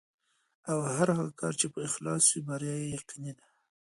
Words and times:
او 0.69 0.77
هر 0.95 1.07
هغه 1.17 1.33
کار 1.39 1.53
چې 1.59 1.67
په 1.73 1.79
اخلاص 1.87 2.23
وي، 2.29 2.41
بریا 2.47 2.75
یې 2.81 2.87
یقیني 2.97 3.31
ده. 3.37 3.45